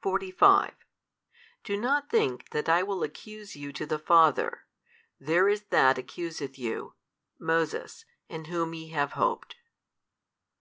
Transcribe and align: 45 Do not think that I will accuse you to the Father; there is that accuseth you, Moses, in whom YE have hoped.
45 0.00 0.74
Do 1.64 1.76
not 1.76 2.08
think 2.08 2.50
that 2.50 2.68
I 2.68 2.84
will 2.84 3.02
accuse 3.02 3.56
you 3.56 3.72
to 3.72 3.84
the 3.84 3.98
Father; 3.98 4.64
there 5.18 5.48
is 5.48 5.64
that 5.70 5.96
accuseth 5.98 6.56
you, 6.56 6.94
Moses, 7.40 8.04
in 8.28 8.44
whom 8.44 8.74
YE 8.74 8.90
have 8.90 9.14
hoped. 9.14 9.56